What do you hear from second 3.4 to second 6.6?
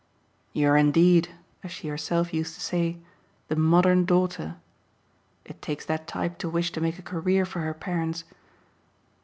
the modern daughter! It takes that type to